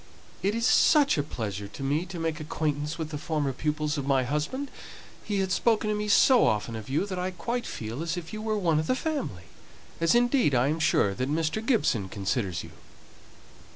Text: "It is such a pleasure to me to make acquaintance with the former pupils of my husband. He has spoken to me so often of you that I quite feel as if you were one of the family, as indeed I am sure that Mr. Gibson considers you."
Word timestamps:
"It 0.41 0.55
is 0.55 0.65
such 0.65 1.15
a 1.15 1.21
pleasure 1.21 1.67
to 1.67 1.83
me 1.83 2.07
to 2.07 2.17
make 2.17 2.39
acquaintance 2.39 2.97
with 2.97 3.09
the 3.11 3.19
former 3.19 3.53
pupils 3.53 3.99
of 3.99 4.07
my 4.07 4.23
husband. 4.23 4.71
He 5.23 5.37
has 5.41 5.53
spoken 5.53 5.91
to 5.91 5.95
me 5.95 6.07
so 6.07 6.47
often 6.47 6.75
of 6.75 6.89
you 6.89 7.05
that 7.05 7.19
I 7.19 7.29
quite 7.29 7.67
feel 7.67 8.01
as 8.01 8.17
if 8.17 8.33
you 8.33 8.41
were 8.41 8.57
one 8.57 8.79
of 8.79 8.87
the 8.87 8.95
family, 8.95 9.43
as 9.99 10.15
indeed 10.15 10.55
I 10.55 10.69
am 10.69 10.79
sure 10.79 11.13
that 11.13 11.29
Mr. 11.29 11.63
Gibson 11.63 12.09
considers 12.09 12.63
you." 12.63 12.71